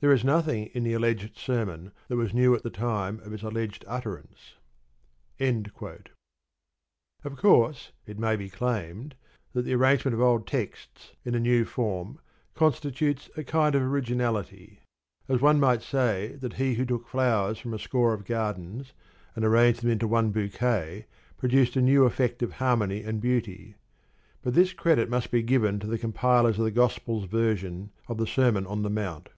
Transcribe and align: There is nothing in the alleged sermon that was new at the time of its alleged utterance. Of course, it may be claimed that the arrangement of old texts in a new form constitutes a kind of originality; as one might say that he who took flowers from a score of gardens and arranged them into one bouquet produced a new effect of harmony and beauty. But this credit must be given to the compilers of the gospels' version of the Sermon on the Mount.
There 0.00 0.12
is 0.12 0.24
nothing 0.24 0.66
in 0.74 0.82
the 0.84 0.92
alleged 0.92 1.38
sermon 1.38 1.90
that 2.08 2.16
was 2.16 2.34
new 2.34 2.54
at 2.54 2.62
the 2.62 2.68
time 2.68 3.18
of 3.20 3.32
its 3.32 3.42
alleged 3.42 3.82
utterance. 3.88 4.56
Of 5.40 7.36
course, 7.38 7.92
it 8.04 8.18
may 8.18 8.36
be 8.36 8.50
claimed 8.50 9.14
that 9.54 9.62
the 9.62 9.72
arrangement 9.72 10.14
of 10.14 10.20
old 10.20 10.46
texts 10.46 11.12
in 11.24 11.34
a 11.34 11.40
new 11.40 11.64
form 11.64 12.20
constitutes 12.54 13.30
a 13.38 13.42
kind 13.42 13.74
of 13.74 13.80
originality; 13.80 14.80
as 15.30 15.40
one 15.40 15.58
might 15.58 15.80
say 15.80 16.36
that 16.42 16.52
he 16.60 16.74
who 16.74 16.84
took 16.84 17.08
flowers 17.08 17.58
from 17.58 17.72
a 17.72 17.78
score 17.78 18.12
of 18.12 18.26
gardens 18.26 18.92
and 19.34 19.46
arranged 19.46 19.80
them 19.80 19.88
into 19.88 20.06
one 20.06 20.30
bouquet 20.30 21.06
produced 21.38 21.74
a 21.74 21.80
new 21.80 22.04
effect 22.04 22.42
of 22.42 22.52
harmony 22.60 23.02
and 23.02 23.22
beauty. 23.22 23.76
But 24.42 24.52
this 24.52 24.74
credit 24.74 25.08
must 25.08 25.30
be 25.30 25.42
given 25.42 25.78
to 25.78 25.86
the 25.86 25.98
compilers 25.98 26.58
of 26.58 26.66
the 26.66 26.70
gospels' 26.70 27.24
version 27.24 27.92
of 28.08 28.18
the 28.18 28.26
Sermon 28.26 28.66
on 28.66 28.82
the 28.82 28.90
Mount. 28.90 29.30